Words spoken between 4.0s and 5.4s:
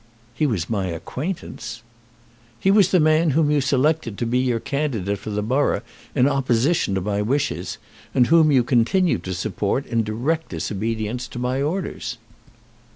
to be your candidate for